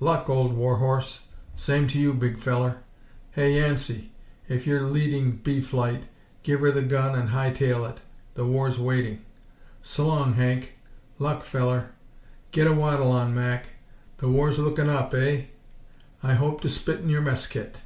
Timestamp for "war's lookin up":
14.28-15.14